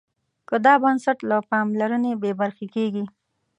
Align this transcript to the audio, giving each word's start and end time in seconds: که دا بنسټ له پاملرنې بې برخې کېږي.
که 0.47 0.55
دا 0.65 0.73
بنسټ 0.83 1.17
له 1.29 1.37
پاملرنې 1.51 2.11
بې 2.21 2.31
برخې 2.41 2.67
کېږي. 2.75 3.03